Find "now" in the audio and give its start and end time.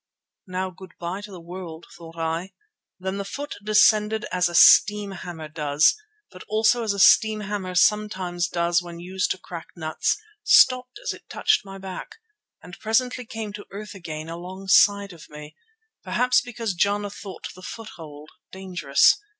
0.47-0.71